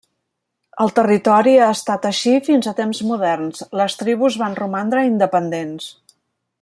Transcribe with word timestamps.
El 0.85 0.93
territori 0.99 1.53
ha 1.57 1.67
restat 1.67 2.07
així 2.11 2.33
fins 2.47 2.69
a 2.71 2.73
temps 2.79 3.03
moderns; 3.11 3.61
les 3.83 3.99
tribus 4.01 4.39
van 4.45 4.59
romandre 4.63 5.05
independents. 5.11 5.93